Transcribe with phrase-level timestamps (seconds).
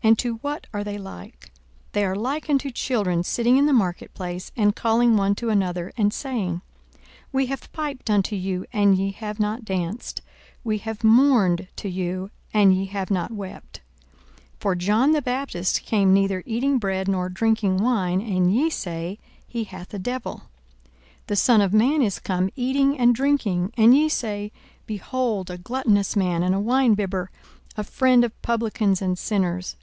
[0.00, 1.50] and to what are they like?
[1.92, 5.92] 42:007:032 They are like unto children sitting in the marketplace, and calling one to another,
[5.96, 6.62] and saying,
[7.32, 10.22] We have piped unto you, and ye have not danced;
[10.62, 13.80] we have mourned to you, and ye have not wept.
[14.60, 19.18] 42:007:033 For John the Baptist came neither eating bread nor drinking wine; and ye say,
[19.48, 20.42] He hath a devil.
[21.22, 24.52] 42:007:034 The Son of man is come eating and drinking; and ye say,
[24.86, 27.30] Behold a gluttonous man, and a winebibber,
[27.76, 29.74] a friend of publicans and sinners!